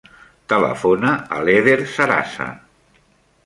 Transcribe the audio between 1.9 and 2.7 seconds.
Sarasa.